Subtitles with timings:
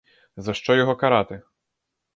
[0.37, 1.41] За що його карати?